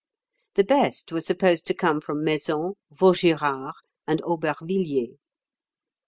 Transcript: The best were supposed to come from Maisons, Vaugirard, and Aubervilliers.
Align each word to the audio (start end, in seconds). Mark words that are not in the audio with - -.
The 0.55 0.63
best 0.63 1.11
were 1.11 1.21
supposed 1.21 1.67
to 1.67 1.75
come 1.75 2.01
from 2.01 2.23
Maisons, 2.23 2.73
Vaugirard, 2.91 3.73
and 4.07 4.19
Aubervilliers. 4.23 5.19